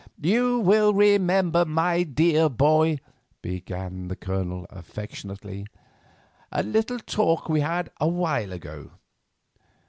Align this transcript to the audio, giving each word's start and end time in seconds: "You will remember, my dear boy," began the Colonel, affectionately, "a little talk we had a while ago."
"You 0.19 0.57
will 0.59 0.95
remember, 0.95 1.63
my 1.63 2.01
dear 2.01 2.49
boy," 2.49 2.99
began 3.43 4.07
the 4.07 4.15
Colonel, 4.15 4.65
affectionately, 4.71 5.67
"a 6.51 6.63
little 6.63 6.97
talk 6.97 7.47
we 7.47 7.59
had 7.59 7.91
a 8.01 8.07
while 8.07 8.51
ago." 8.51 8.93